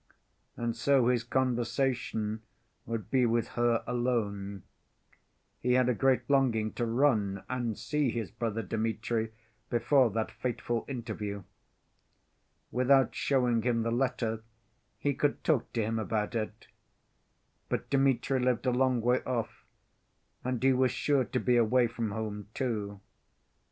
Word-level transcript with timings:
And 0.57 0.75
so 0.75 1.09
his 1.09 1.23
conversation 1.23 2.41
would 2.87 3.11
be 3.11 3.27
with 3.27 3.49
her 3.49 3.83
alone. 3.85 4.63
He 5.59 5.73
had 5.73 5.89
a 5.89 5.93
great 5.93 6.27
longing 6.27 6.73
to 6.73 6.87
run 6.87 7.43
and 7.47 7.77
see 7.77 8.09
his 8.09 8.31
brother 8.31 8.63
Dmitri 8.63 9.31
before 9.69 10.09
that 10.09 10.31
fateful 10.31 10.85
interview. 10.87 11.43
Without 12.71 13.13
showing 13.13 13.61
him 13.61 13.83
the 13.83 13.91
letter, 13.91 14.41
he 14.97 15.13
could 15.13 15.43
talk 15.43 15.71
to 15.73 15.83
him 15.83 15.99
about 15.99 16.33
it. 16.33 16.65
But 17.69 17.91
Dmitri 17.91 18.39
lived 18.39 18.65
a 18.65 18.71
long 18.71 19.01
way 19.01 19.21
off, 19.23 19.67
and 20.43 20.63
he 20.63 20.73
was 20.73 20.89
sure 20.89 21.25
to 21.25 21.39
be 21.39 21.57
away 21.57 21.85
from 21.85 22.09
home 22.09 22.47
too. 22.55 23.01